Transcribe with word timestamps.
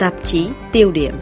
tạp 0.00 0.14
chí 0.24 0.48
tiêu 0.72 0.92
điểm. 0.92 1.14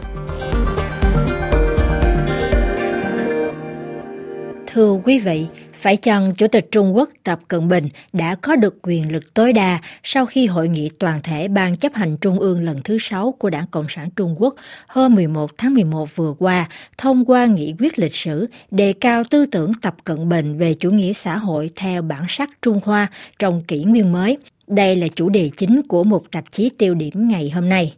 Thưa 4.67 4.93
quý 5.05 5.19
vị, 5.19 5.45
phải 5.73 5.97
chăng 5.97 6.35
Chủ 6.35 6.47
tịch 6.47 6.67
Trung 6.71 6.95
Quốc 6.95 7.09
Tập 7.23 7.39
Cận 7.47 7.67
Bình 7.67 7.89
đã 8.13 8.35
có 8.35 8.55
được 8.55 8.77
quyền 8.81 9.11
lực 9.11 9.33
tối 9.33 9.53
đa 9.53 9.79
sau 10.03 10.25
khi 10.25 10.45
hội 10.47 10.69
nghị 10.69 10.89
toàn 10.99 11.19
thể 11.23 11.47
Ban 11.47 11.75
chấp 11.75 11.93
hành 11.93 12.17
Trung 12.17 12.39
ương 12.39 12.63
lần 12.63 12.81
thứ 12.83 12.97
6 12.97 13.31
của 13.39 13.49
Đảng 13.49 13.67
Cộng 13.71 13.85
sản 13.89 14.09
Trung 14.15 14.35
Quốc 14.37 14.55
hôm 14.89 15.15
11 15.15 15.51
tháng 15.57 15.73
11 15.73 16.15
vừa 16.15 16.33
qua 16.39 16.69
thông 16.97 17.25
qua 17.25 17.45
nghị 17.45 17.75
quyết 17.79 17.99
lịch 17.99 18.15
sử 18.15 18.47
đề 18.71 18.93
cao 18.93 19.23
tư 19.29 19.45
tưởng 19.45 19.71
Tập 19.81 19.95
Cận 20.03 20.29
Bình 20.29 20.57
về 20.57 20.73
chủ 20.73 20.91
nghĩa 20.91 21.13
xã 21.13 21.37
hội 21.37 21.69
theo 21.75 22.01
bản 22.01 22.25
sắc 22.29 22.49
Trung 22.61 22.79
Hoa 22.83 23.07
trong 23.39 23.61
kỷ 23.61 23.83
nguyên 23.83 24.11
mới. 24.11 24.37
Đây 24.67 24.95
là 24.95 25.07
chủ 25.15 25.29
đề 25.29 25.49
chính 25.57 25.81
của 25.87 26.03
một 26.03 26.31
tạp 26.31 26.51
chí 26.51 26.69
tiêu 26.77 26.93
điểm 26.93 27.27
ngày 27.27 27.49
hôm 27.49 27.69
nay. 27.69 27.93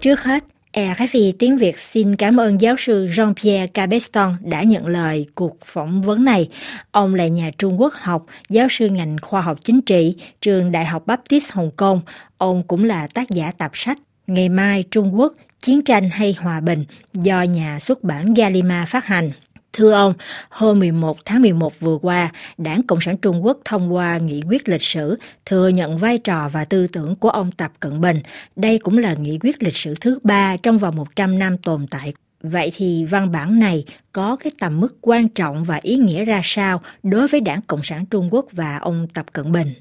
Trước 0.00 0.22
hết, 0.22 0.44
e 0.72 0.94
RFI 0.94 1.32
tiếng 1.38 1.58
Việt 1.58 1.78
xin 1.78 2.16
cảm 2.16 2.40
ơn 2.40 2.60
giáo 2.60 2.74
sư 2.78 3.06
Jean-Pierre 3.06 3.66
Cabeston 3.66 4.36
đã 4.40 4.62
nhận 4.62 4.86
lời 4.86 5.26
cuộc 5.34 5.56
phỏng 5.64 6.02
vấn 6.02 6.24
này. 6.24 6.48
Ông 6.90 7.14
là 7.14 7.26
nhà 7.26 7.50
Trung 7.58 7.80
Quốc 7.80 7.94
học, 7.94 8.26
giáo 8.48 8.66
sư 8.70 8.88
ngành 8.88 9.16
khoa 9.22 9.40
học 9.40 9.58
chính 9.64 9.80
trị, 9.80 10.16
trường 10.40 10.72
Đại 10.72 10.84
học 10.84 11.06
Baptist 11.06 11.50
Hồng 11.50 11.70
Kông. 11.76 12.00
Ông 12.38 12.62
cũng 12.62 12.84
là 12.84 13.06
tác 13.06 13.30
giả 13.30 13.52
tập 13.58 13.70
sách 13.74 13.98
Ngày 14.26 14.48
mai 14.48 14.84
Trung 14.90 15.20
Quốc, 15.20 15.32
Chiến 15.60 15.82
tranh 15.82 16.10
hay 16.10 16.36
Hòa 16.40 16.60
bình 16.60 16.84
do 17.12 17.42
nhà 17.42 17.78
xuất 17.80 18.04
bản 18.04 18.34
Galima 18.34 18.86
phát 18.88 19.04
hành. 19.04 19.32
Thưa 19.72 19.92
ông, 19.92 20.14
hôm 20.50 20.78
11 20.78 21.24
tháng 21.24 21.42
11 21.42 21.80
vừa 21.80 21.98
qua, 22.02 22.30
Đảng 22.58 22.82
Cộng 22.82 23.00
sản 23.00 23.16
Trung 23.16 23.44
Quốc 23.44 23.58
thông 23.64 23.94
qua 23.94 24.18
nghị 24.18 24.42
quyết 24.48 24.68
lịch 24.68 24.82
sử 24.82 25.18
thừa 25.46 25.68
nhận 25.68 25.98
vai 25.98 26.18
trò 26.18 26.48
và 26.48 26.64
tư 26.64 26.86
tưởng 26.86 27.14
của 27.14 27.30
ông 27.30 27.50
Tập 27.52 27.72
Cận 27.80 28.00
Bình. 28.00 28.20
Đây 28.56 28.78
cũng 28.78 28.98
là 28.98 29.14
nghị 29.14 29.38
quyết 29.42 29.62
lịch 29.62 29.76
sử 29.76 29.94
thứ 30.00 30.18
ba 30.22 30.56
trong 30.62 30.78
vòng 30.78 30.96
100 30.96 31.38
năm 31.38 31.58
tồn 31.58 31.86
tại. 31.90 32.12
Vậy 32.42 32.72
thì 32.76 33.04
văn 33.04 33.32
bản 33.32 33.58
này 33.58 33.84
có 34.12 34.36
cái 34.36 34.52
tầm 34.60 34.80
mức 34.80 34.96
quan 35.00 35.28
trọng 35.28 35.64
và 35.64 35.80
ý 35.82 35.96
nghĩa 35.96 36.24
ra 36.24 36.40
sao 36.44 36.82
đối 37.02 37.28
với 37.28 37.40
Đảng 37.40 37.60
Cộng 37.66 37.82
sản 37.82 38.06
Trung 38.06 38.28
Quốc 38.30 38.46
và 38.52 38.76
ông 38.76 39.06
Tập 39.14 39.26
Cận 39.32 39.52
Bình? 39.52 39.74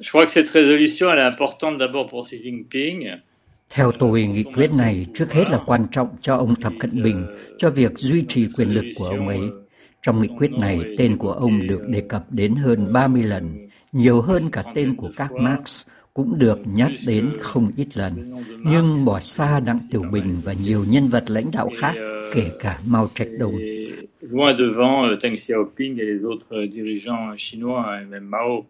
Je 0.00 0.10
crois 0.10 0.24
que 0.24 0.32
cette 0.32 0.50
résolution 0.52 1.10
elle 1.10 1.20
est 1.20 1.30
importante 1.30 1.78
d'abord 1.78 2.10
pour 2.10 2.28
Xi 2.28 2.36
Jinping 2.36 3.18
theo 3.70 3.92
tôi, 3.92 4.26
nghị 4.26 4.42
quyết 4.42 4.70
này 4.78 5.06
trước 5.14 5.32
hết 5.32 5.44
là 5.50 5.60
quan 5.66 5.86
trọng 5.90 6.08
cho 6.20 6.36
ông 6.36 6.54
Tập 6.56 6.72
Cận 6.80 7.02
Bình 7.02 7.26
cho 7.58 7.70
việc 7.70 7.98
duy 7.98 8.24
trì 8.28 8.46
quyền 8.56 8.68
lực 8.68 8.84
của 8.98 9.04
ông 9.04 9.28
ấy. 9.28 9.40
Trong 10.02 10.22
nghị 10.22 10.28
quyết 10.38 10.52
này, 10.52 10.80
tên 10.98 11.16
của 11.16 11.32
ông 11.32 11.66
được 11.66 11.88
đề 11.88 12.00
cập 12.00 12.32
đến 12.32 12.54
hơn 12.54 12.92
30 12.92 13.22
lần, 13.22 13.58
nhiều 13.92 14.20
hơn 14.20 14.50
cả 14.50 14.62
tên 14.74 14.96
của 14.96 15.10
các 15.16 15.32
Marx 15.32 15.86
cũng 16.14 16.38
được 16.38 16.58
nhắc 16.74 16.90
đến 17.06 17.30
không 17.40 17.70
ít 17.76 17.96
lần, 17.96 18.42
nhưng 18.64 19.04
bỏ 19.04 19.20
xa 19.20 19.60
Đặng 19.60 19.78
Tiểu 19.90 20.02
Bình 20.12 20.36
và 20.44 20.52
nhiều 20.52 20.84
nhân 20.88 21.08
vật 21.08 21.24
lãnh 21.26 21.50
đạo 21.50 21.70
khác, 21.78 21.94
kể 22.34 22.50
cả 22.60 22.78
Mao 22.86 23.06
Trạch 23.14 23.28
Đông. 23.38 23.54
Loin 24.20 24.56
devant 24.58 25.20
Deng 25.20 25.36
Xiaoping 25.36 25.98
et 25.98 26.06
les 26.06 26.22
autres 26.22 26.70
dirigeants 26.72 27.34
chinois 27.36 28.00
et 28.00 28.06
même 28.10 28.30
Mao. 28.30 28.64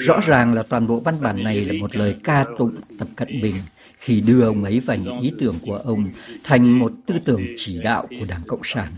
Rõ 0.00 0.20
ràng 0.26 0.54
là 0.54 0.62
toàn 0.62 0.86
bộ 0.86 1.00
văn 1.00 1.14
bản 1.20 1.42
này 1.42 1.64
là 1.64 1.72
một 1.80 1.96
lời 1.96 2.16
ca 2.24 2.44
tụng 2.58 2.74
Tập 2.98 3.08
Cận 3.16 3.42
Bình 3.42 3.54
khi 3.96 4.20
đưa 4.20 4.44
ông 4.44 4.64
ấy 4.64 4.80
và 4.80 4.94
những 4.94 5.20
ý 5.20 5.32
tưởng 5.40 5.54
của 5.62 5.76
ông 5.76 6.10
thành 6.44 6.78
một 6.78 6.92
tư 7.06 7.14
tưởng 7.24 7.42
chỉ 7.56 7.78
đạo 7.82 8.02
của 8.10 8.26
Đảng 8.28 8.42
Cộng 8.46 8.60
sản. 8.64 8.92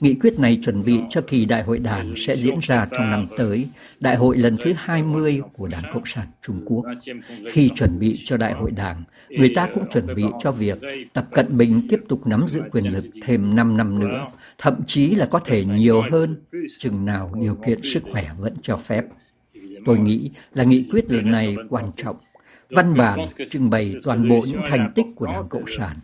Nghị 0.00 0.14
quyết 0.14 0.38
này 0.38 0.58
chuẩn 0.64 0.84
bị 0.84 1.00
cho 1.10 1.20
kỳ 1.20 1.44
đại 1.44 1.62
hội 1.62 1.78
đảng 1.78 2.14
sẽ 2.16 2.36
diễn 2.36 2.58
ra 2.62 2.86
trong 2.90 3.10
năm 3.10 3.26
tới, 3.36 3.68
đại 4.00 4.16
hội 4.16 4.36
lần 4.36 4.56
thứ 4.64 4.72
20 4.76 5.42
của 5.52 5.68
Đảng 5.68 5.82
Cộng 5.92 6.06
sản 6.06 6.26
Trung 6.42 6.62
Quốc. 6.66 6.84
Khi 7.50 7.70
chuẩn 7.74 7.98
bị 7.98 8.18
cho 8.24 8.36
đại 8.36 8.52
hội 8.52 8.70
đảng, 8.70 9.02
người 9.28 9.52
ta 9.54 9.68
cũng 9.74 9.84
chuẩn 9.92 10.14
bị 10.14 10.24
cho 10.42 10.52
việc 10.52 10.78
Tập 11.12 11.26
Cận 11.32 11.46
Bình 11.58 11.82
tiếp 11.88 12.00
tục 12.08 12.26
nắm 12.26 12.44
giữ 12.48 12.62
quyền 12.72 12.92
lực 12.92 13.04
thêm 13.22 13.56
5 13.56 13.76
năm 13.76 13.98
nữa, 13.98 14.26
thậm 14.58 14.74
chí 14.86 15.10
là 15.10 15.26
có 15.26 15.38
thể 15.38 15.64
nhiều 15.64 16.02
hơn, 16.10 16.36
chừng 16.78 17.04
nào 17.04 17.32
điều 17.40 17.54
kiện 17.54 17.78
sức 17.82 18.02
khỏe 18.12 18.30
vẫn 18.38 18.54
cho 18.62 18.76
phép. 18.76 19.04
Tôi 19.84 19.98
nghĩ 19.98 20.30
là 20.54 20.64
nghị 20.64 20.88
quyết 20.92 21.10
lần 21.10 21.30
này 21.30 21.56
quan 21.70 21.90
trọng. 21.96 22.16
Văn 22.70 22.94
bản 22.94 23.18
trưng 23.50 23.70
bày 23.70 23.94
toàn 24.04 24.28
bộ 24.28 24.40
những 24.40 24.60
thành 24.68 24.92
tích 24.94 25.06
của 25.16 25.26
Đảng 25.26 25.42
Cộng 25.50 25.64
sản 25.78 25.96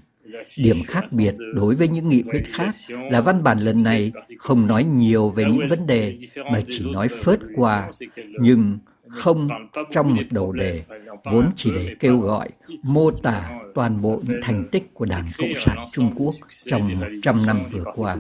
Điểm 0.57 0.77
khác 0.87 1.05
biệt 1.17 1.35
đối 1.55 1.75
với 1.75 1.89
những 1.89 2.09
nghị 2.09 2.23
quyết 2.23 2.43
khác 2.47 2.75
là 3.11 3.21
văn 3.21 3.43
bản 3.43 3.59
lần 3.59 3.85
này 3.85 4.13
không 4.39 4.67
nói 4.67 4.85
nhiều 4.85 5.31
về 5.31 5.45
những 5.45 5.69
vấn 5.69 5.87
đề 5.87 6.17
mà 6.53 6.61
chỉ 6.67 6.91
nói 6.93 7.09
phớt 7.09 7.39
qua, 7.57 7.91
nhưng 8.41 8.79
không 9.09 9.49
trong 9.91 10.17
một 10.17 10.23
đầu 10.31 10.53
đề, 10.53 10.85
vốn 11.25 11.51
chỉ 11.57 11.71
để 11.75 11.95
kêu 12.01 12.19
gọi, 12.19 12.49
mô 12.87 13.11
tả 13.11 13.61
toàn 13.75 14.03
bộ 14.03 14.21
những 14.23 14.41
thành 14.43 14.69
tích 14.73 14.95
của 14.95 15.05
Đảng 15.05 15.27
Cộng 15.39 15.55
sản 15.57 15.77
Trung 15.93 16.13
Quốc 16.17 16.35
trong 16.65 17.01
100 17.01 17.47
năm 17.47 17.59
vừa 17.71 17.85
qua. 17.97 18.17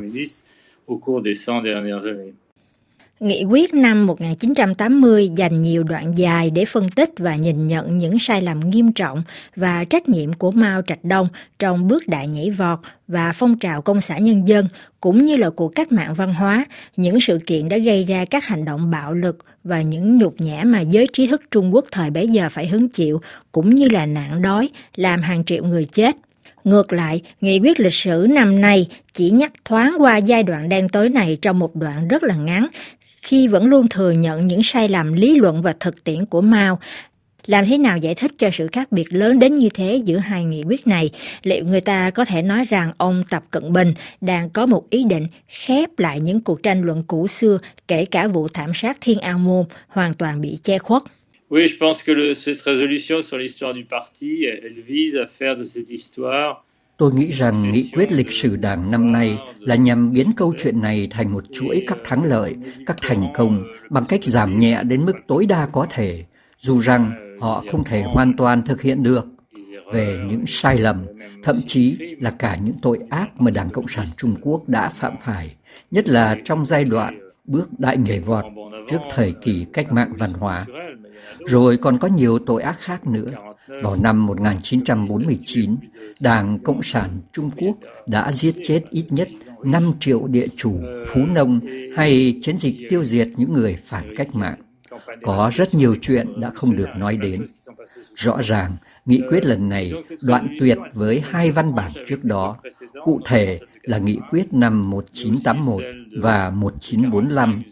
Nghị 3.20 3.44
quyết 3.44 3.74
năm 3.74 4.06
1980 4.06 5.28
dành 5.36 5.62
nhiều 5.62 5.84
đoạn 5.84 6.18
dài 6.18 6.50
để 6.50 6.64
phân 6.64 6.88
tích 6.88 7.10
và 7.18 7.36
nhìn 7.36 7.66
nhận 7.66 7.98
những 7.98 8.18
sai 8.18 8.42
lầm 8.42 8.60
nghiêm 8.60 8.92
trọng 8.92 9.22
và 9.56 9.84
trách 9.84 10.08
nhiệm 10.08 10.32
của 10.32 10.50
Mao 10.50 10.82
Trạch 10.82 11.04
Đông 11.04 11.28
trong 11.58 11.88
bước 11.88 12.08
đại 12.08 12.28
nhảy 12.28 12.50
vọt 12.50 12.78
và 13.08 13.32
phong 13.32 13.58
trào 13.58 13.82
công 13.82 14.00
xã 14.00 14.18
nhân 14.18 14.48
dân, 14.48 14.68
cũng 15.00 15.24
như 15.24 15.36
là 15.36 15.50
cuộc 15.50 15.68
cách 15.68 15.92
mạng 15.92 16.14
văn 16.14 16.34
hóa, 16.34 16.64
những 16.96 17.20
sự 17.20 17.38
kiện 17.46 17.68
đã 17.68 17.78
gây 17.78 18.04
ra 18.04 18.24
các 18.24 18.44
hành 18.44 18.64
động 18.64 18.90
bạo 18.90 19.14
lực 19.14 19.38
và 19.64 19.82
những 19.82 20.18
nhục 20.18 20.40
nhã 20.40 20.62
mà 20.64 20.80
giới 20.80 21.06
trí 21.12 21.26
thức 21.26 21.42
Trung 21.50 21.74
Quốc 21.74 21.84
thời 21.90 22.10
bấy 22.10 22.28
giờ 22.28 22.48
phải 22.48 22.66
hứng 22.66 22.88
chịu, 22.88 23.20
cũng 23.52 23.74
như 23.74 23.88
là 23.88 24.06
nạn 24.06 24.42
đói, 24.42 24.68
làm 24.96 25.22
hàng 25.22 25.44
triệu 25.44 25.64
người 25.64 25.84
chết. 25.92 26.16
Ngược 26.64 26.92
lại, 26.92 27.22
nghị 27.40 27.58
quyết 27.58 27.80
lịch 27.80 27.94
sử 27.94 28.26
năm 28.30 28.60
nay 28.60 28.86
chỉ 29.12 29.30
nhắc 29.30 29.52
thoáng 29.64 29.96
qua 29.98 30.16
giai 30.16 30.42
đoạn 30.42 30.68
đen 30.68 30.88
tối 30.88 31.08
này 31.08 31.38
trong 31.42 31.58
một 31.58 31.76
đoạn 31.76 32.08
rất 32.08 32.22
là 32.22 32.34
ngắn, 32.34 32.66
khi 33.24 33.48
vẫn 33.48 33.66
luôn 33.66 33.88
thừa 33.88 34.10
nhận 34.10 34.46
những 34.46 34.62
sai 34.62 34.88
lầm 34.88 35.12
lý 35.12 35.36
luận 35.36 35.62
và 35.62 35.74
thực 35.80 36.04
tiễn 36.04 36.26
của 36.26 36.40
Mao. 36.40 36.80
Làm 37.46 37.64
thế 37.66 37.78
nào 37.78 37.98
giải 37.98 38.14
thích 38.14 38.32
cho 38.38 38.50
sự 38.52 38.68
khác 38.72 38.92
biệt 38.92 39.04
lớn 39.10 39.38
đến 39.38 39.54
như 39.54 39.68
thế 39.74 40.00
giữa 40.04 40.18
hai 40.18 40.44
nghị 40.44 40.62
quyết 40.62 40.86
này? 40.86 41.10
Liệu 41.42 41.64
người 41.64 41.80
ta 41.80 42.10
có 42.10 42.24
thể 42.24 42.42
nói 42.42 42.64
rằng 42.70 42.92
ông 42.98 43.24
Tập 43.30 43.44
Cận 43.50 43.72
Bình 43.72 43.94
đang 44.20 44.50
có 44.50 44.66
một 44.66 44.90
ý 44.90 45.04
định 45.04 45.26
khép 45.48 45.98
lại 45.98 46.20
những 46.20 46.40
cuộc 46.40 46.62
tranh 46.62 46.82
luận 46.82 47.02
cũ 47.06 47.28
xưa, 47.28 47.58
kể 47.88 48.04
cả 48.04 48.28
vụ 48.28 48.48
thảm 48.48 48.70
sát 48.74 48.98
Thiên 49.00 49.18
An 49.18 49.44
Môn, 49.44 49.64
hoàn 49.88 50.14
toàn 50.14 50.40
bị 50.40 50.58
che 50.62 50.78
khuất? 50.78 51.02
Oui, 51.50 51.66
je 51.66 51.76
pense 51.80 52.02
que 52.06 52.14
le, 52.14 52.34
cette 52.34 52.64
résolution 52.64 53.22
sur 53.22 53.38
l'histoire 53.38 53.74
du 53.74 53.84
parti, 53.90 54.44
elle 54.62 54.80
vise 54.86 55.16
à 55.16 55.26
faire 55.26 55.56
de 55.58 55.64
cette 55.64 55.90
histoire 55.90 56.64
Tôi 56.96 57.12
nghĩ 57.12 57.30
rằng 57.30 57.70
nghị 57.70 57.90
quyết 57.92 58.12
lịch 58.12 58.32
sử 58.32 58.56
đảng 58.56 58.90
năm 58.90 59.12
nay 59.12 59.38
là 59.58 59.74
nhằm 59.74 60.12
biến 60.12 60.32
câu 60.36 60.54
chuyện 60.58 60.82
này 60.82 61.08
thành 61.10 61.32
một 61.32 61.44
chuỗi 61.52 61.84
các 61.86 61.98
thắng 62.04 62.24
lợi, 62.24 62.56
các 62.86 62.96
thành 63.02 63.32
công 63.34 63.64
bằng 63.90 64.04
cách 64.08 64.24
giảm 64.24 64.58
nhẹ 64.58 64.82
đến 64.82 65.04
mức 65.06 65.16
tối 65.26 65.46
đa 65.46 65.66
có 65.66 65.86
thể, 65.90 66.24
dù 66.58 66.78
rằng 66.78 67.12
họ 67.40 67.64
không 67.70 67.84
thể 67.84 68.02
hoàn 68.02 68.36
toàn 68.36 68.62
thực 68.62 68.82
hiện 68.82 69.02
được 69.02 69.26
về 69.92 70.18
những 70.28 70.44
sai 70.46 70.78
lầm, 70.78 71.06
thậm 71.42 71.60
chí 71.66 71.96
là 72.20 72.30
cả 72.30 72.58
những 72.64 72.76
tội 72.82 72.98
ác 73.10 73.40
mà 73.40 73.50
Đảng 73.50 73.70
Cộng 73.70 73.88
sản 73.88 74.06
Trung 74.16 74.36
Quốc 74.40 74.68
đã 74.68 74.88
phạm 74.88 75.14
phải, 75.24 75.54
nhất 75.90 76.08
là 76.08 76.36
trong 76.44 76.66
giai 76.66 76.84
đoạn 76.84 77.18
bước 77.44 77.68
đại 77.78 77.96
nhảy 77.96 78.20
vọt 78.20 78.44
trước 78.90 78.98
thời 79.14 79.34
kỳ 79.42 79.66
cách 79.72 79.92
mạng 79.92 80.12
văn 80.18 80.30
hóa. 80.32 80.66
Rồi 81.46 81.76
còn 81.76 81.98
có 81.98 82.08
nhiều 82.08 82.38
tội 82.38 82.62
ác 82.62 82.76
khác 82.78 83.06
nữa. 83.06 83.30
Vào 83.68 83.96
năm 83.96 84.26
1949, 84.26 85.76
Đảng 86.20 86.58
Cộng 86.58 86.82
sản 86.82 87.10
Trung 87.32 87.50
Quốc 87.56 87.76
đã 88.06 88.32
giết 88.32 88.54
chết 88.62 88.82
ít 88.90 89.04
nhất 89.10 89.28
5 89.64 89.92
triệu 90.00 90.26
địa 90.26 90.46
chủ, 90.56 90.80
phú 91.06 91.20
nông 91.26 91.60
hay 91.96 92.40
chiến 92.42 92.58
dịch 92.58 92.74
tiêu 92.90 93.04
diệt 93.04 93.28
những 93.36 93.52
người 93.52 93.76
phản 93.84 94.14
cách 94.16 94.28
mạng. 94.34 94.58
Có 95.22 95.50
rất 95.54 95.74
nhiều 95.74 95.96
chuyện 96.00 96.40
đã 96.40 96.50
không 96.50 96.76
được 96.76 96.88
nói 96.96 97.16
đến. 97.16 97.40
Rõ 98.14 98.40
ràng, 98.42 98.76
nghị 99.06 99.20
quyết 99.28 99.44
lần 99.44 99.68
này 99.68 99.92
đoạn 100.22 100.56
tuyệt 100.60 100.78
với 100.94 101.22
hai 101.30 101.50
văn 101.50 101.74
bản 101.74 101.90
trước 102.08 102.24
đó, 102.24 102.56
cụ 103.04 103.20
thể 103.26 103.58
là 103.82 103.98
nghị 103.98 104.18
quyết 104.30 104.52
năm 104.52 104.90
1981 104.90 105.82
và 106.22 106.50
1945. 106.50 107.62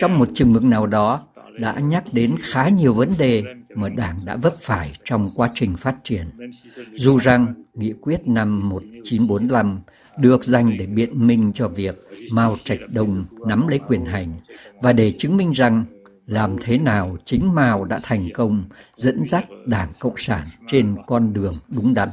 Trong 0.00 0.18
một 0.18 0.28
chừng 0.34 0.52
mực 0.52 0.64
nào 0.64 0.86
đó, 0.86 1.22
đã 1.58 1.78
nhắc 1.78 2.04
đến 2.12 2.36
khá 2.40 2.68
nhiều 2.68 2.94
vấn 2.94 3.12
đề 3.18 3.44
mà 3.74 3.88
Đảng 3.88 4.16
đã 4.24 4.36
vấp 4.36 4.56
phải 4.60 4.92
trong 5.04 5.26
quá 5.36 5.50
trình 5.54 5.76
phát 5.76 5.96
triển. 6.04 6.26
Dù 6.94 7.18
rằng 7.18 7.54
nghị 7.74 7.92
quyết 7.92 8.28
năm 8.28 8.68
1945 8.68 9.80
được 10.18 10.44
dành 10.44 10.78
để 10.78 10.86
biện 10.86 11.26
minh 11.26 11.52
cho 11.54 11.68
việc 11.68 12.04
Mao 12.32 12.56
Trạch 12.64 12.78
Đông 12.92 13.24
nắm 13.46 13.68
lấy 13.68 13.78
quyền 13.78 14.04
hành 14.04 14.32
và 14.82 14.92
để 14.92 15.12
chứng 15.18 15.36
minh 15.36 15.52
rằng 15.52 15.84
làm 16.26 16.56
thế 16.62 16.78
nào 16.78 17.16
chính 17.24 17.54
Mao 17.54 17.84
đã 17.84 18.00
thành 18.02 18.28
công 18.34 18.64
dẫn 18.96 19.24
dắt 19.24 19.44
Đảng 19.66 19.92
Cộng 19.98 20.16
sản 20.16 20.44
trên 20.66 20.96
con 21.06 21.32
đường 21.32 21.54
đúng 21.68 21.94
đắn. 21.94 22.08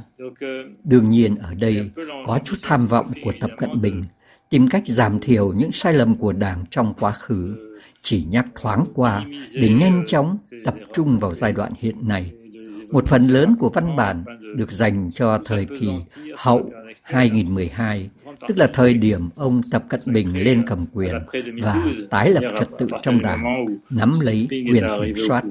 Đương 0.84 1.10
nhiên 1.10 1.36
ở 1.44 1.54
đây 1.60 1.92
có 2.26 2.40
chút 2.46 2.56
tham 2.64 2.88
vọng 2.88 3.12
của 3.24 3.34
Tập 3.40 3.52
Cận 3.58 3.82
Bình 3.82 4.04
tìm 4.50 4.68
cách 4.68 4.84
giảm 4.86 5.20
thiểu 5.20 5.54
những 5.54 5.72
sai 5.72 5.94
lầm 5.94 6.16
của 6.16 6.34
Đảng 6.34 6.66
trong 6.72 6.94
quá 7.00 7.12
khứ 7.12 7.71
chỉ 8.02 8.24
nhắc 8.32 8.46
thoáng 8.56 8.86
qua 8.94 9.26
để 9.56 9.70
nhanh 9.70 10.04
chóng 10.08 10.38
tập 10.66 10.76
trung 10.94 11.18
vào 11.22 11.36
giai 11.36 11.52
đoạn 11.54 11.72
hiện 11.80 11.96
nay. 12.08 12.32
Một 12.92 13.08
phần 13.08 13.28
lớn 13.28 13.56
của 13.60 13.70
văn 13.70 13.96
bản 13.96 14.24
được 14.56 14.72
dành 14.72 15.12
cho 15.14 15.40
thời 15.46 15.66
kỳ 15.66 15.90
hậu 16.38 16.72
2012, 17.02 18.10
tức 18.48 18.58
là 18.58 18.70
thời 18.74 18.94
điểm 18.94 19.30
ông 19.36 19.62
Tập 19.72 19.84
Cận 19.90 20.00
Bình 20.06 20.44
lên 20.44 20.64
cầm 20.68 20.86
quyền 20.94 21.16
và 21.62 21.86
tái 22.10 22.30
lập 22.30 22.42
trật 22.60 22.68
tự 22.78 22.88
trong 23.02 23.22
đảng, 23.22 23.66
nắm 23.90 24.12
lấy 24.26 24.48
quyền 24.50 24.84
kiểm 25.06 25.16
soát. 25.28 25.44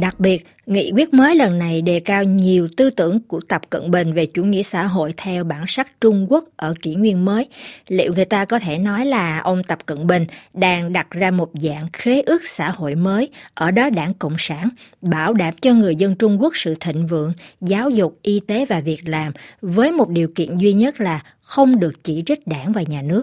Đặc 0.00 0.20
biệt, 0.20 0.46
nghị 0.66 0.92
quyết 0.94 1.14
mới 1.14 1.36
lần 1.36 1.58
này 1.58 1.82
đề 1.82 2.00
cao 2.00 2.24
nhiều 2.24 2.68
tư 2.76 2.90
tưởng 2.90 3.20
của 3.28 3.40
Tập 3.48 3.70
Cận 3.70 3.90
Bình 3.90 4.12
về 4.12 4.26
chủ 4.26 4.44
nghĩa 4.44 4.62
xã 4.62 4.84
hội 4.84 5.14
theo 5.16 5.44
bản 5.44 5.64
sắc 5.68 6.00
Trung 6.00 6.26
Quốc 6.30 6.44
ở 6.56 6.74
kỷ 6.82 6.94
nguyên 6.94 7.24
mới. 7.24 7.46
Liệu 7.88 8.12
người 8.14 8.24
ta 8.24 8.44
có 8.44 8.58
thể 8.58 8.78
nói 8.78 9.06
là 9.06 9.38
ông 9.38 9.62
Tập 9.64 9.86
Cận 9.86 10.06
Bình 10.06 10.26
đang 10.54 10.92
đặt 10.92 11.10
ra 11.10 11.30
một 11.30 11.50
dạng 11.54 11.86
khế 11.92 12.20
ước 12.20 12.46
xã 12.46 12.70
hội 12.70 12.94
mới, 12.94 13.28
ở 13.54 13.70
đó 13.70 13.90
đảng 13.90 14.14
Cộng 14.14 14.36
sản 14.38 14.68
bảo 15.00 15.32
đảm 15.32 15.54
cho 15.60 15.74
người 15.74 15.96
dân 15.96 16.14
Trung 16.14 16.42
Quốc 16.42 16.56
sự 16.56 16.74
thịnh 16.80 17.06
vượng, 17.06 17.32
giáo 17.60 17.90
dục, 17.90 18.18
y 18.22 18.40
tế 18.46 18.66
và 18.68 18.80
việc 18.80 19.00
làm, 19.04 19.32
với 19.60 19.92
một 19.92 20.08
điều 20.08 20.28
kiện 20.28 20.56
duy 20.58 20.72
nhất 20.72 21.00
là 21.00 21.22
không 21.40 21.80
được 21.80 22.04
chỉ 22.04 22.22
trích 22.26 22.46
đảng 22.46 22.72
và 22.72 22.82
nhà 22.88 23.02
nước. 23.02 23.22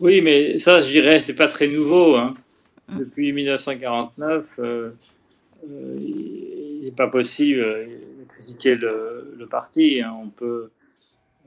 Oui, 0.00 0.20
mais 0.20 0.68
ça, 0.68 0.80
je 0.80 0.92
dirais, 0.92 1.18
c'est 1.18 1.36
pas 1.38 1.50
très 1.54 1.68
nouveau. 1.68 2.16
Hein. 2.16 2.34
Depuis 2.98 3.32
1949, 3.32 4.54
euh, 4.58 4.92
il 5.64 6.80
n'est 6.82 6.90
pas 6.90 7.08
possible 7.08 7.60
de 7.60 8.24
critiquer 8.28 8.74
le, 8.74 9.34
le 9.36 9.46
parti. 9.46 10.00
On 10.04 10.30
peut 10.30 10.70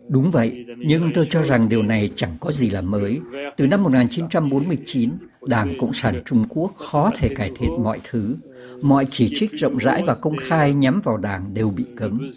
Đúng 0.09 0.31
vậy, 0.31 0.65
nhưng 0.77 1.11
tôi 1.15 1.27
cho 1.29 1.41
rằng 1.41 1.69
điều 1.69 1.83
này 1.83 2.09
chẳng 2.15 2.37
có 2.39 2.51
gì 2.51 2.69
là 2.69 2.81
mới. 2.81 3.19
Từ 3.57 3.67
năm 3.67 3.83
1949, 3.83 5.09
Đảng 5.47 5.77
Cộng 5.79 5.93
sản 5.93 6.21
Trung 6.25 6.45
Quốc 6.49 6.73
khó 6.75 7.11
thể 7.19 7.29
cải 7.35 7.51
thiện 7.57 7.83
mọi 7.83 7.99
thứ. 8.09 8.35
Mọi 8.81 9.05
chỉ 9.09 9.33
trích 9.35 9.51
rộng 9.51 9.77
rãi 9.77 10.03
và 10.07 10.15
công 10.21 10.37
khai 10.37 10.73
nhắm 10.73 11.01
vào 11.03 11.17
Đảng 11.17 11.53
đều 11.53 11.69
bị 11.69 11.85
cấm. 11.97 12.27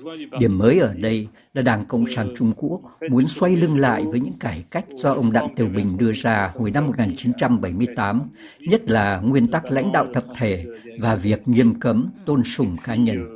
Điểm 0.41 0.59
mới 0.59 0.79
ở 0.79 0.95
đây 0.95 1.29
là 1.55 1.63
Đảng 1.63 1.87
Cộng 1.87 2.07
sản 2.07 2.35
Trung 2.39 2.53
Quốc 2.57 2.81
muốn 3.11 3.29
xoay 3.29 3.57
lưng 3.57 3.79
lại 3.79 4.05
với 4.05 4.21
những 4.21 4.39
cải 4.39 4.65
cách 4.71 4.85
do 4.97 5.13
ông 5.13 5.33
Đặng 5.33 5.55
Tiểu 5.57 5.69
Bình 5.77 5.97
đưa 5.97 6.13
ra 6.13 6.51
hồi 6.55 6.71
năm 6.75 6.87
1978, 6.87 8.23
nhất 8.61 8.91
là 8.91 9.19
nguyên 9.19 9.47
tắc 9.47 9.65
lãnh 9.65 9.93
đạo 9.93 10.07
tập 10.15 10.25
thể 10.37 10.67
và 11.01 11.15
việc 11.15 11.49
nghiêm 11.49 11.81
cấm 11.81 12.09
tôn 12.27 12.45
sùng 12.45 12.77
cá 12.85 12.95
nhân. 12.95 13.36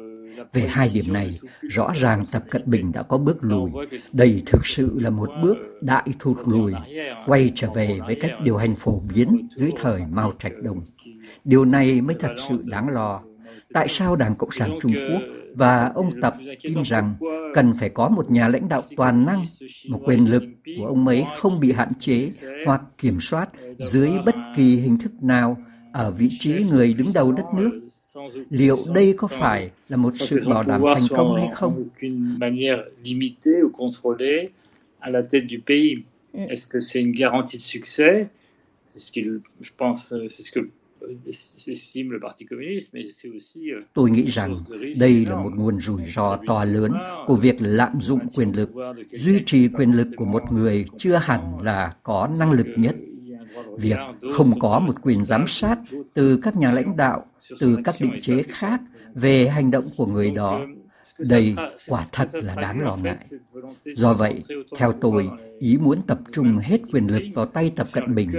Về 0.52 0.66
hai 0.68 0.90
điểm 0.94 1.12
này, 1.12 1.38
rõ 1.62 1.92
ràng 1.94 2.24
Tập 2.32 2.44
Cận 2.50 2.62
Bình 2.66 2.92
đã 2.92 3.02
có 3.02 3.18
bước 3.18 3.38
lùi. 3.40 3.70
Đây 4.12 4.42
thực 4.46 4.66
sự 4.66 5.00
là 5.00 5.10
một 5.10 5.30
bước 5.42 5.56
đại 5.80 6.08
thụt 6.18 6.36
lùi, 6.46 6.72
quay 7.26 7.52
trở 7.54 7.70
về 7.74 7.98
với 8.06 8.14
cách 8.20 8.32
điều 8.44 8.56
hành 8.56 8.74
phổ 8.74 9.02
biến 9.14 9.48
dưới 9.56 9.70
thời 9.82 10.02
Mao 10.10 10.32
Trạch 10.38 10.52
Đông. 10.62 10.80
Điều 11.44 11.64
này 11.64 12.00
mới 12.00 12.16
thật 12.20 12.34
sự 12.48 12.62
đáng 12.66 12.86
lo. 12.88 13.20
Tại 13.72 13.88
sao 13.88 14.16
Đảng 14.16 14.34
Cộng 14.34 14.50
sản 14.50 14.78
Trung 14.82 14.92
Quốc 14.92 15.22
và 15.56 15.90
ông 15.94 16.20
Tập 16.20 16.34
tin 16.62 16.82
rằng 16.82 17.14
cần 17.54 17.74
phải 17.74 17.88
có 17.88 18.08
một 18.08 18.30
nhà 18.30 18.48
lãnh 18.48 18.68
đạo 18.68 18.82
toàn 18.96 19.26
năng, 19.26 19.44
một 19.88 20.00
quyền 20.04 20.30
lực 20.30 20.42
của 20.78 20.86
ông 20.86 21.06
ấy 21.06 21.24
không 21.38 21.60
bị 21.60 21.72
hạn 21.72 21.92
chế 21.98 22.28
hoặc 22.66 22.82
kiểm 22.98 23.20
soát 23.20 23.48
dưới 23.78 24.10
bất 24.26 24.34
kỳ 24.56 24.76
hình 24.76 24.98
thức 24.98 25.22
nào 25.22 25.56
ở 25.92 26.10
vị 26.10 26.28
trí 26.38 26.64
người 26.70 26.94
đứng 26.98 27.08
đầu 27.14 27.32
đất 27.32 27.44
nước 27.56 27.80
liệu 28.50 28.78
đây 28.94 29.14
có 29.16 29.26
phải 29.26 29.70
là 29.88 29.96
một 29.96 30.14
sự 30.14 30.40
bảo 30.48 30.62
đảm 30.66 30.82
thành 30.82 31.08
công 31.10 31.36
hay 31.36 31.48
không? 31.54 31.84
à 35.00 35.10
la 35.10 35.22
tête 35.22 35.48
du 35.48 35.58
pays. 35.58 36.04
Est-ce 36.34 36.66
que 36.66 36.80
c'est 36.80 37.00
une 37.00 37.12
garantie 37.12 37.56
de 37.56 37.62
succès 37.62 38.28
C'est 38.86 38.98
ce 38.98 39.12
qu'il, 39.12 39.40
je 39.60 39.70
pense, 39.78 40.14
c'est 40.28 40.42
ce 40.42 40.50
que 40.50 40.60
Tôi 43.94 44.10
nghĩ 44.10 44.24
rằng 44.24 44.56
đây 44.98 45.26
là 45.26 45.36
một 45.36 45.50
nguồn 45.56 45.80
rủi 45.80 46.02
ro 46.14 46.38
to 46.46 46.64
lớn 46.64 46.92
của 47.26 47.36
việc 47.36 47.56
lạm 47.58 48.00
dụng 48.00 48.20
quyền 48.36 48.52
lực. 48.56 48.70
Duy 49.12 49.40
trì 49.46 49.68
quyền 49.68 49.92
lực 49.92 50.06
của 50.16 50.24
một 50.24 50.52
người 50.52 50.84
chưa 50.98 51.16
hẳn 51.16 51.62
là 51.62 51.94
có 52.02 52.28
năng 52.38 52.52
lực 52.52 52.66
nhất 52.76 52.96
việc 53.80 53.98
không 54.34 54.58
có 54.58 54.78
một 54.78 54.94
quyền 55.02 55.24
giám 55.24 55.44
sát 55.46 55.78
từ 56.14 56.36
các 56.42 56.56
nhà 56.56 56.72
lãnh 56.72 56.96
đạo, 56.96 57.26
từ 57.60 57.78
các 57.84 57.94
định 58.00 58.20
chế 58.20 58.42
khác 58.48 58.80
về 59.14 59.48
hành 59.48 59.70
động 59.70 59.88
của 59.96 60.06
người 60.06 60.30
đó. 60.30 60.60
Đây 61.30 61.54
quả 61.88 62.04
thật 62.12 62.28
là 62.32 62.54
đáng 62.54 62.80
lo 62.80 62.96
ngại. 62.96 63.26
Do 63.96 64.14
vậy, 64.14 64.44
theo 64.78 64.92
tôi, 64.92 65.30
ý 65.58 65.76
muốn 65.76 65.98
tập 66.06 66.18
trung 66.32 66.58
hết 66.58 66.80
quyền 66.92 67.06
lực 67.06 67.22
vào 67.34 67.46
tay 67.46 67.72
Tập 67.76 67.86
Cận 67.92 68.14
Bình, 68.14 68.30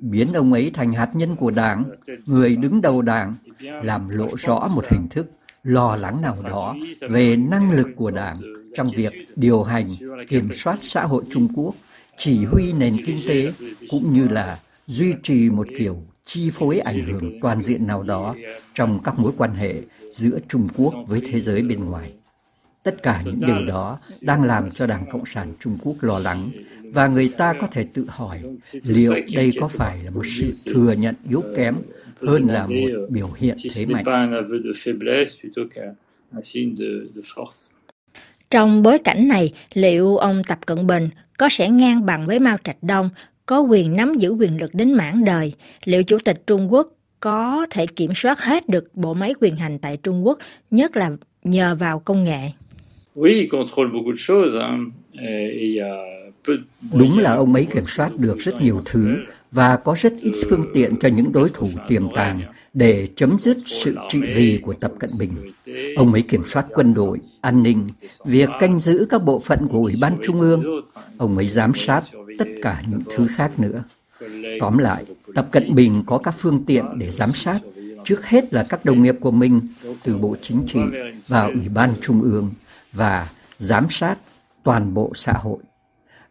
biến 0.00 0.32
ông 0.32 0.52
ấy 0.52 0.70
thành 0.74 0.92
hạt 0.92 1.10
nhân 1.14 1.36
của 1.36 1.50
đảng, 1.50 1.84
người 2.26 2.56
đứng 2.56 2.82
đầu 2.82 3.02
đảng, 3.02 3.34
làm 3.60 4.08
lộ 4.08 4.28
rõ 4.36 4.68
một 4.74 4.84
hình 4.90 5.08
thức 5.10 5.26
lo 5.64 5.96
lắng 5.96 6.14
nào 6.22 6.36
đó 6.42 6.76
về 7.10 7.36
năng 7.36 7.72
lực 7.72 7.88
của 7.96 8.10
đảng 8.10 8.40
trong 8.74 8.88
việc 8.96 9.12
điều 9.36 9.62
hành, 9.62 9.86
kiểm 10.28 10.48
soát 10.52 10.76
xã 10.80 11.04
hội 11.04 11.22
Trung 11.30 11.48
Quốc 11.54 11.74
chỉ 12.16 12.44
huy 12.44 12.72
nền 12.72 12.96
kinh 13.06 13.18
tế 13.28 13.52
cũng 13.90 14.10
như 14.10 14.28
là 14.28 14.58
duy 14.86 15.14
trì 15.22 15.50
một 15.50 15.66
kiểu 15.78 16.02
chi 16.24 16.50
phối 16.50 16.78
ảnh 16.78 17.00
hưởng 17.00 17.40
toàn 17.40 17.62
diện 17.62 17.86
nào 17.86 18.02
đó 18.02 18.34
trong 18.74 18.98
các 19.04 19.18
mối 19.18 19.32
quan 19.36 19.54
hệ 19.54 19.74
giữa 20.10 20.38
Trung 20.48 20.68
Quốc 20.76 20.94
với 21.06 21.22
thế 21.32 21.40
giới 21.40 21.62
bên 21.62 21.84
ngoài. 21.84 22.12
Tất 22.82 23.02
cả 23.02 23.22
những 23.24 23.38
điều 23.46 23.64
đó 23.66 23.98
đang 24.20 24.42
làm 24.42 24.70
cho 24.70 24.86
Đảng 24.86 25.06
Cộng 25.10 25.26
sản 25.26 25.52
Trung 25.60 25.78
Quốc 25.82 25.96
lo 26.00 26.18
lắng 26.18 26.50
và 26.92 27.06
người 27.06 27.28
ta 27.38 27.52
có 27.52 27.66
thể 27.66 27.86
tự 27.94 28.06
hỏi 28.08 28.42
liệu 28.84 29.14
đây 29.34 29.52
có 29.60 29.68
phải 29.68 30.02
là 30.04 30.10
một 30.10 30.22
sự 30.26 30.72
thừa 30.72 30.92
nhận 30.92 31.14
yếu 31.28 31.42
kém 31.56 31.76
hơn 32.22 32.46
là 32.46 32.66
một 32.66 33.06
biểu 33.08 33.30
hiện 33.36 33.54
thế 33.74 33.86
mạnh. 33.86 34.04
Trong 38.50 38.82
bối 38.82 38.98
cảnh 38.98 39.28
này, 39.28 39.52
liệu 39.74 40.16
ông 40.16 40.42
Tập 40.46 40.58
Cận 40.66 40.86
Bình 40.86 41.08
có 41.38 41.48
sẽ 41.50 41.68
ngang 41.68 42.06
bằng 42.06 42.26
với 42.26 42.38
Mao 42.38 42.56
Trạch 42.64 42.82
Đông, 42.82 43.10
có 43.46 43.60
quyền 43.60 43.96
nắm 43.96 44.14
giữ 44.18 44.30
quyền 44.30 44.60
lực 44.60 44.74
đến 44.74 44.92
mãn 44.92 45.24
đời? 45.24 45.52
Liệu 45.84 46.02
Chủ 46.02 46.18
tịch 46.24 46.42
Trung 46.46 46.72
Quốc 46.72 46.88
có 47.20 47.66
thể 47.70 47.86
kiểm 47.86 48.10
soát 48.14 48.40
hết 48.40 48.68
được 48.68 48.94
bộ 48.94 49.14
máy 49.14 49.34
quyền 49.40 49.56
hành 49.56 49.78
tại 49.78 49.96
Trung 49.96 50.26
Quốc, 50.26 50.38
nhất 50.70 50.96
là 50.96 51.10
nhờ 51.44 51.74
vào 51.74 51.98
công 51.98 52.24
nghệ? 52.24 52.50
Đúng 56.92 57.18
là 57.18 57.32
ông 57.32 57.54
ấy 57.54 57.66
kiểm 57.74 57.84
soát 57.86 58.10
được 58.18 58.38
rất 58.38 58.62
nhiều 58.62 58.82
thứ 58.84 59.16
và 59.52 59.76
có 59.76 59.96
rất 59.98 60.12
ít 60.20 60.32
phương 60.50 60.66
tiện 60.74 60.96
cho 61.00 61.08
những 61.08 61.32
đối 61.32 61.48
thủ 61.54 61.68
tiềm 61.88 62.02
tàng 62.14 62.40
để 62.74 63.08
chấm 63.16 63.36
dứt 63.38 63.56
sự 63.66 63.96
trị 64.08 64.20
vì 64.34 64.58
của 64.62 64.72
Tập 64.72 64.92
Cận 64.98 65.10
Bình. 65.18 65.30
Ông 65.96 66.12
ấy 66.12 66.22
kiểm 66.22 66.42
soát 66.46 66.66
quân 66.74 66.94
đội, 66.94 67.20
an 67.40 67.62
ninh, 67.62 67.86
việc 68.24 68.48
canh 68.60 68.78
giữ 68.78 69.06
các 69.10 69.24
bộ 69.24 69.38
phận 69.38 69.68
của 69.68 69.78
Ủy 69.78 69.94
ban 70.00 70.16
Trung 70.22 70.40
ương. 70.40 70.62
Ông 71.18 71.36
ấy 71.36 71.46
giám 71.48 71.72
sát 71.74 72.02
tất 72.38 72.48
cả 72.62 72.82
những 72.88 73.00
thứ 73.16 73.26
khác 73.36 73.50
nữa. 73.58 73.82
Tóm 74.60 74.78
lại, 74.78 75.04
Tập 75.34 75.48
Cận 75.50 75.74
Bình 75.74 76.02
có 76.06 76.18
các 76.18 76.34
phương 76.38 76.64
tiện 76.64 76.84
để 76.96 77.10
giám 77.10 77.32
sát, 77.34 77.60
trước 78.04 78.26
hết 78.26 78.54
là 78.54 78.66
các 78.68 78.84
đồng 78.84 79.02
nghiệp 79.02 79.16
của 79.20 79.30
mình 79.30 79.60
từ 80.02 80.16
Bộ 80.18 80.36
Chính 80.40 80.66
trị 80.66 80.80
và 81.28 81.46
Ủy 81.46 81.68
ban 81.74 81.90
Trung 82.00 82.22
ương 82.22 82.50
và 82.92 83.28
giám 83.58 83.86
sát 83.90 84.18
toàn 84.62 84.94
bộ 84.94 85.12
xã 85.14 85.32
hội. 85.32 85.58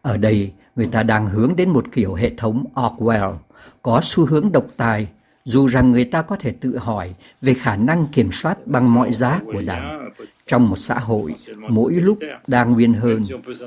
Ở 0.02 0.16
đây, 0.16 0.52
người 0.76 0.86
ta 0.86 1.02
đang 1.02 1.26
hướng 1.26 1.56
đến 1.56 1.70
một 1.70 1.84
kiểu 1.92 2.14
hệ 2.14 2.30
thống 2.36 2.64
Orwell, 2.74 3.34
có 3.82 4.00
xu 4.02 4.26
hướng 4.26 4.52
độc 4.52 4.66
tài, 4.76 5.08
dù 5.44 5.66
rằng 5.66 5.92
người 5.92 6.04
ta 6.04 6.22
có 6.22 6.36
thể 6.36 6.50
tự 6.60 6.78
hỏi 6.78 7.14
về 7.40 7.54
khả 7.54 7.76
năng 7.76 8.06
kiểm 8.12 8.32
soát 8.32 8.66
bằng 8.66 8.94
mọi 8.94 9.14
giá 9.14 9.40
của 9.46 9.62
đảng 9.62 10.10
trong 10.46 10.68
một 10.68 10.76
xã 10.78 10.98
hội 10.98 11.34
mỗi 11.68 11.94
lúc 11.94 12.18
đa 12.46 12.64
nguyên 12.64 12.94
hơn, 12.94 13.22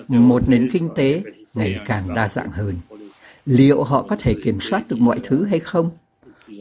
một 0.07 0.50
nền 0.50 0.69
kinh 0.72 0.89
tế 0.96 1.22
ngày 1.55 1.79
càng 1.86 2.15
đa 2.15 2.27
dạng 2.27 2.51
hơn. 2.51 2.75
Liệu 3.46 3.84
họ 3.84 4.01
có 4.01 4.15
thể 4.19 4.36
kiểm 4.43 4.60
soát 4.60 4.88
được 4.88 5.00
mọi 5.00 5.19
thứ 5.24 5.46
hay 5.46 5.60
không? 5.60 5.89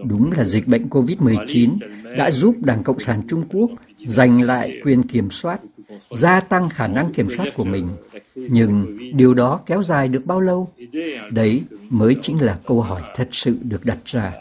Đúng 0.05 0.33
là 0.33 0.45
dịch 0.45 0.69
bệnh 0.69 0.89
COVID-19 0.89 1.69
đã 2.19 2.31
giúp 2.31 2.57
Đảng 2.61 2.83
Cộng 2.83 3.01
sản 3.01 3.23
Trung 3.29 3.45
Quốc 3.53 3.71
giành 3.97 4.43
lại 4.43 4.81
quyền 4.85 5.03
kiểm 5.03 5.31
soát 5.31 5.61
gia 6.11 6.41
tăng 6.41 6.69
khả 6.69 6.87
năng 6.87 7.13
kiểm 7.13 7.29
soát 7.37 7.47
của 7.55 7.65
mình. 7.65 7.89
Nhưng 8.37 8.99
điều 9.17 9.35
đó 9.35 9.61
kéo 9.67 9.83
dài 9.83 10.09
được 10.09 10.27
bao 10.27 10.41
lâu? 10.41 10.69
Đấy 11.31 11.63
mới 11.91 12.17
chính 12.23 12.43
là 12.43 12.59
câu 12.67 12.81
hỏi 12.81 13.03
thật 13.15 13.29
sự 13.33 13.57
được 13.63 13.85
đặt 13.85 13.99
ra. 14.05 14.33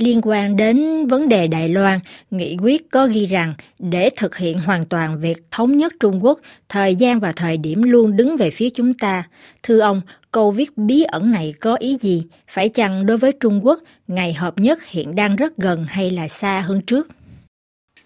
Liên 0.00 0.20
quan 0.22 0.56
đến 0.56 1.06
vấn 1.06 1.28
đề 1.28 1.46
Đài 1.46 1.68
Loan, 1.68 1.98
nghị 2.30 2.56
quyết 2.62 2.90
có 2.90 3.06
ghi 3.06 3.26
rằng 3.26 3.54
để 3.78 4.10
thực 4.16 4.36
hiện 4.36 4.58
hoàn 4.58 4.84
toàn 4.84 5.20
việc 5.20 5.42
thống 5.50 5.76
nhất 5.76 5.92
Trung 6.00 6.24
Quốc, 6.24 6.40
thời 6.68 6.94
gian 6.96 7.20
và 7.20 7.32
thời 7.32 7.56
điểm 7.56 7.82
luôn 7.82 8.16
đứng 8.16 8.36
về 8.36 8.50
phía 8.50 8.70
chúng 8.70 8.94
ta. 8.94 9.24
Thưa 9.62 9.80
ông, 9.80 10.00
câu 10.32 10.50
viết 10.50 10.76
bí 10.76 11.02
ẩn 11.02 11.30
này 11.30 11.54
có 11.60 11.74
ý 11.74 11.96
gì? 11.96 12.26
Phải 12.48 12.68
chăng 12.68 13.06
đối 13.06 13.18
với 13.18 13.32
Trung 13.40 13.66
Quốc, 13.66 13.78
ngày 14.08 14.32
hợp 14.32 14.58
nhất 14.58 14.78
hiện 14.86 15.14
đang 15.14 15.36
rất 15.36 15.56
gần 15.56 15.84
hay 15.88 16.10
là 16.10 16.28
xa 16.28 16.60
hơn 16.60 16.80
trước? 16.86 17.08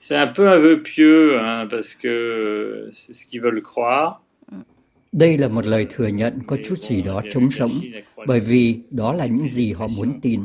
C'est 0.00 0.26
un 0.26 0.34
peu 0.36 0.46
un 0.46 0.62
vœu 0.62 0.76
pieux, 0.84 1.38
hein, 1.40 1.68
parce 1.70 1.94
que 2.02 2.90
c'est 2.92 3.14
ce 3.14 3.26
qu'ils 3.30 3.42
veulent 3.42 3.62
croire. 3.74 4.10
Đây 5.12 5.38
là 5.38 5.48
một 5.48 5.66
lời 5.66 5.86
thừa 5.90 6.06
nhận 6.06 6.38
có 6.46 6.56
chút 6.64 6.78
gì 6.78 7.02
đó 7.02 7.20
trống 7.32 7.48
rỗng, 7.50 7.72
bởi 8.26 8.40
vì 8.40 8.78
đó 8.90 9.12
là 9.12 9.26
những 9.26 9.48
gì 9.48 9.72
họ 9.72 9.86
muốn 9.96 10.20
tin. 10.20 10.40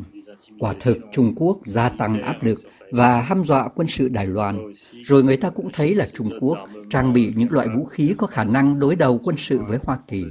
Quả 0.58 0.74
thực 0.80 0.98
Trung 1.12 1.32
Quốc 1.36 1.58
gia 1.66 1.88
tăng 1.88 2.22
áp 2.22 2.36
lực 2.42 2.58
và 2.90 3.20
hăm 3.20 3.44
dọa 3.44 3.68
quân 3.68 3.88
sự 3.88 4.08
Đài 4.08 4.26
Loan. 4.26 4.72
Rồi 5.04 5.22
người 5.22 5.36
ta 5.36 5.50
cũng 5.50 5.70
thấy 5.72 5.94
là 5.94 6.06
Trung 6.14 6.30
Quốc 6.40 6.58
trang 6.90 7.12
bị 7.12 7.32
những 7.36 7.52
loại 7.52 7.68
vũ 7.76 7.84
khí 7.84 8.14
có 8.18 8.26
khả 8.26 8.44
năng 8.44 8.78
đối 8.78 8.96
đầu 8.96 9.20
quân 9.24 9.36
sự 9.38 9.58
với 9.68 9.78
Hoa 9.84 9.98
Kỳ. 10.08 10.24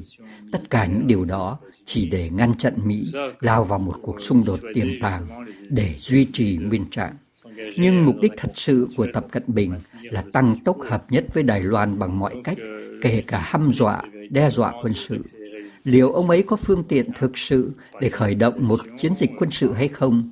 Tất 0.51 0.69
cả 0.69 0.85
những 0.85 1.07
điều 1.07 1.25
đó 1.25 1.59
chỉ 1.85 2.09
để 2.09 2.29
ngăn 2.29 2.57
chặn 2.57 2.73
Mỹ 2.85 3.11
lao 3.39 3.63
vào 3.63 3.79
một 3.79 3.95
cuộc 4.01 4.21
xung 4.21 4.43
đột 4.47 4.59
tiềm 4.73 4.87
tàng 5.01 5.45
để 5.69 5.95
duy 5.97 6.27
trì 6.33 6.57
nguyên 6.57 6.85
trạng. 6.91 7.13
Nhưng 7.77 8.05
mục 8.05 8.15
đích 8.21 8.31
thật 8.37 8.51
sự 8.55 8.87
của 8.97 9.07
Tập 9.13 9.25
Cận 9.31 9.43
Bình 9.47 9.73
là 10.01 10.23
tăng 10.33 10.55
tốc 10.65 10.77
hợp 10.81 11.05
nhất 11.11 11.25
với 11.33 11.43
Đài 11.43 11.61
Loan 11.61 11.99
bằng 11.99 12.19
mọi 12.19 12.35
cách, 12.43 12.57
kể 13.01 13.23
cả 13.27 13.39
hăm 13.43 13.71
dọa, 13.73 14.01
đe 14.29 14.49
dọa 14.49 14.73
quân 14.81 14.93
sự. 14.93 15.21
Liệu 15.89 16.11
ông 16.11 16.29
ấy 16.29 16.43
có 16.43 16.55
phương 16.55 16.83
tiện 16.83 17.11
thực 17.19 17.37
sự 17.37 17.71
để 18.01 18.09
khởi 18.09 18.35
động 18.35 18.53
một 18.59 18.79
chiến 18.97 19.15
dịch 19.15 19.31
quân 19.37 19.51
sự 19.51 19.73
hay 19.73 19.87
không? 19.87 20.29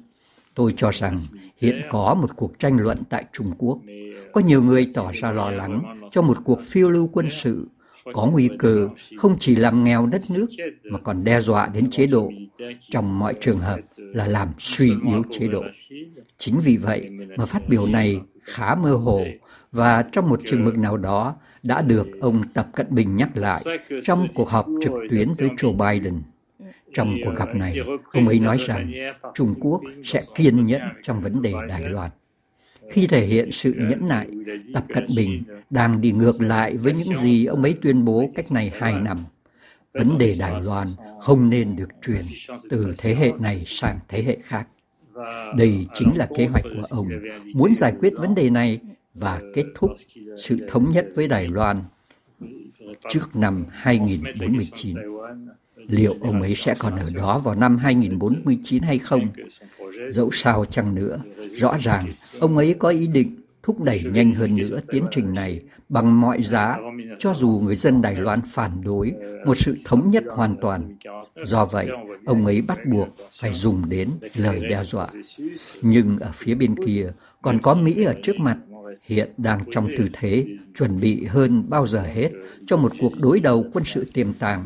Tôi 0.55 0.73
cho 0.77 0.91
rằng 0.91 1.17
hiện 1.57 1.81
có 1.89 2.13
một 2.13 2.29
cuộc 2.35 2.59
tranh 2.59 2.77
luận 2.79 2.97
tại 3.09 3.25
Trung 3.33 3.51
Quốc. 3.57 3.79
Có 4.33 4.41
nhiều 4.41 4.63
người 4.63 4.91
tỏ 4.93 5.11
ra 5.13 5.31
lo 5.31 5.51
lắng 5.51 5.99
cho 6.11 6.21
một 6.21 6.37
cuộc 6.45 6.61
phiêu 6.61 6.89
lưu 6.89 7.09
quân 7.13 7.27
sự 7.29 7.67
có 8.13 8.25
nguy 8.25 8.49
cơ 8.59 8.89
không 9.17 9.35
chỉ 9.39 9.55
làm 9.55 9.83
nghèo 9.83 10.05
đất 10.05 10.21
nước 10.33 10.47
mà 10.83 10.99
còn 10.99 11.23
đe 11.23 11.41
dọa 11.41 11.67
đến 11.67 11.89
chế 11.89 12.07
độ, 12.07 12.31
trong 12.91 13.19
mọi 13.19 13.33
trường 13.41 13.59
hợp 13.59 13.79
là 13.97 14.27
làm 14.27 14.49
suy 14.57 14.91
yếu 15.07 15.23
chế 15.31 15.47
độ. 15.47 15.63
Chính 16.37 16.59
vì 16.63 16.77
vậy 16.77 17.09
mà 17.37 17.45
phát 17.45 17.69
biểu 17.69 17.85
này 17.87 18.19
khá 18.41 18.75
mơ 18.75 18.93
hồ 18.93 19.25
và 19.71 20.03
trong 20.11 20.29
một 20.29 20.39
chừng 20.45 20.65
mực 20.65 20.77
nào 20.77 20.97
đó 20.97 21.35
đã 21.67 21.81
được 21.81 22.07
ông 22.21 22.43
Tập 22.53 22.67
Cận 22.75 22.87
Bình 22.89 23.15
nhắc 23.15 23.37
lại 23.37 23.61
trong 24.03 24.27
cuộc 24.35 24.49
họp 24.49 24.67
trực 24.83 24.93
tuyến 25.09 25.27
với 25.37 25.49
Joe 25.49 25.77
Biden. 25.77 26.21
Trong 26.93 27.15
cuộc 27.25 27.35
gặp 27.35 27.55
này, 27.55 27.79
ông 28.13 28.27
ấy 28.27 28.39
nói 28.43 28.57
rằng 28.57 28.91
Trung 29.33 29.53
Quốc 29.59 29.81
sẽ 30.03 30.21
kiên 30.35 30.65
nhẫn 30.65 30.81
trong 31.03 31.21
vấn 31.21 31.41
đề 31.41 31.53
Đài 31.69 31.81
Loan. 31.81 32.11
Khi 32.91 33.07
thể 33.07 33.25
hiện 33.25 33.51
sự 33.51 33.73
nhẫn 33.77 34.07
nại, 34.07 34.27
Tập 34.73 34.83
Cận 34.87 35.05
Bình 35.15 35.43
đang 35.69 36.01
đi 36.01 36.11
ngược 36.11 36.41
lại 36.41 36.77
với 36.77 36.93
những 36.93 37.15
gì 37.15 37.45
ông 37.45 37.63
ấy 37.63 37.75
tuyên 37.81 38.05
bố 38.05 38.29
cách 38.35 38.51
này 38.51 38.71
hai 38.75 38.93
năm. 39.01 39.17
Vấn 39.93 40.17
đề 40.17 40.35
Đài 40.39 40.61
Loan 40.61 40.87
không 41.19 41.49
nên 41.49 41.75
được 41.75 41.89
truyền 42.05 42.21
từ 42.69 42.93
thế 42.97 43.15
hệ 43.15 43.31
này 43.43 43.61
sang 43.61 43.99
thế 44.07 44.23
hệ 44.23 44.37
khác. 44.43 44.67
Đây 45.57 45.87
chính 45.93 46.17
là 46.17 46.27
kế 46.37 46.45
hoạch 46.45 46.63
của 46.63 46.87
ông, 46.89 47.09
muốn 47.53 47.75
giải 47.75 47.93
quyết 47.99 48.13
vấn 48.17 48.35
đề 48.35 48.49
này 48.49 48.79
và 49.19 49.41
kết 49.53 49.65
thúc 49.75 49.91
sự 50.37 50.57
thống 50.69 50.91
nhất 50.91 51.07
với 51.15 51.27
Đài 51.27 51.47
Loan 51.47 51.83
trước 53.09 53.35
năm 53.35 53.65
2049. 53.69 54.97
Liệu 55.75 56.15
ông 56.21 56.41
ấy 56.41 56.55
sẽ 56.55 56.75
còn 56.79 56.95
ở 56.95 57.09
đó 57.13 57.39
vào 57.39 57.55
năm 57.55 57.77
2049 57.77 58.83
hay 58.83 58.99
không? 58.99 59.29
Dẫu 60.09 60.29
sao 60.31 60.65
chăng 60.65 60.95
nữa, 60.95 61.19
rõ 61.55 61.77
ràng 61.79 62.05
ông 62.39 62.57
ấy 62.57 62.75
có 62.79 62.89
ý 62.89 63.07
định 63.07 63.35
thúc 63.63 63.81
đẩy 63.83 64.01
nhanh 64.11 64.33
hơn 64.33 64.55
nữa 64.55 64.79
tiến 64.91 65.05
trình 65.11 65.33
này 65.33 65.61
bằng 65.89 66.21
mọi 66.21 66.43
giá, 66.43 66.77
cho 67.19 67.33
dù 67.33 67.61
người 67.63 67.75
dân 67.75 68.01
Đài 68.01 68.15
Loan 68.15 68.39
phản 68.51 68.81
đối 68.83 69.13
một 69.45 69.57
sự 69.57 69.77
thống 69.85 70.09
nhất 70.09 70.23
hoàn 70.29 70.55
toàn. 70.61 70.95
Do 71.43 71.65
vậy, 71.65 71.89
ông 72.25 72.45
ấy 72.45 72.61
bắt 72.61 72.85
buộc 72.85 73.07
phải 73.39 73.53
dùng 73.53 73.89
đến 73.89 74.09
lời 74.37 74.59
đe 74.69 74.83
dọa. 74.83 75.07
Nhưng 75.81 76.19
ở 76.19 76.31
phía 76.33 76.55
bên 76.55 76.75
kia 76.85 77.11
còn 77.41 77.59
có 77.61 77.75
Mỹ 77.75 78.03
ở 78.03 78.15
trước 78.23 78.35
mặt 78.39 78.57
hiện 79.05 79.29
đang 79.37 79.59
trong 79.71 79.87
tư 79.97 80.07
thế 80.13 80.45
chuẩn 80.77 80.99
bị 80.99 81.25
hơn 81.25 81.63
bao 81.69 81.87
giờ 81.87 82.01
hết 82.01 82.29
cho 82.67 82.77
một 82.77 82.91
cuộc 82.99 83.13
đối 83.19 83.39
đầu 83.39 83.65
quân 83.73 83.83
sự 83.85 84.05
tiềm 84.13 84.33
tàng 84.33 84.65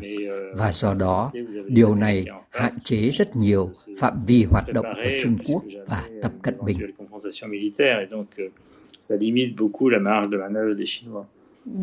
và 0.55 0.73
do 0.73 0.93
đó 0.93 1.31
điều 1.67 1.95
này 1.95 2.25
hạn 2.51 2.71
chế 2.83 3.09
rất 3.09 3.35
nhiều 3.35 3.71
phạm 3.99 4.25
vi 4.27 4.43
hoạt 4.43 4.73
động 4.73 4.85
của 4.95 5.11
Trung 5.23 5.37
Quốc 5.45 5.63
và 5.87 6.09
Tập 6.21 6.31
Cận 6.41 6.55
Bình. 6.65 6.77
Ça 9.01 9.15
limite 9.19 9.55
beaucoup 9.57 9.87
la 9.87 9.99
marge 9.99 10.29
de 10.29 10.37
manœuvre 10.37 10.73
des 10.75 10.85
Chinois 10.85 11.25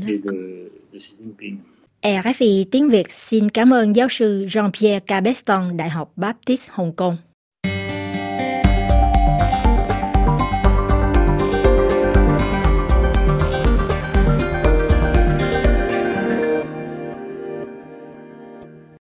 et 0.09 0.19
de, 0.25 0.71
de 0.93 0.99
Xi 0.99 1.17
Jinping. 1.17 1.57
RFI 2.02 2.64
tiếng 2.71 2.88
Việt 2.88 3.12
xin 3.12 3.49
cảm 3.49 3.75
ơn 3.75 3.97
giáo 3.97 4.09
sư 4.11 4.45
Jean-Pierre 4.45 5.00
Cabeston, 5.00 5.76
Đại 5.76 5.90
học 5.90 6.12
Baptist 6.17 6.69
Hồng 6.71 6.93
Kông. 6.97 7.17